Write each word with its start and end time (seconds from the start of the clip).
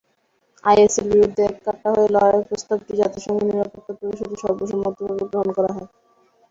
আইএসের 0.63 1.05
বিরুদ্ধে 1.11 1.41
এককাট্টা 1.45 1.87
হয়ে 1.93 2.11
লড়াইয়ের 2.13 2.47
প্রস্তাবটি 2.49 2.93
জাতিসংঘ 3.01 3.39
নিরাপত্তা 3.47 3.93
পরিষদে 3.99 4.35
সর্বসম্মতভাবে 4.43 5.23
গ্রহণ 5.29 5.49
করা 5.57 5.71
হয়। 5.75 5.89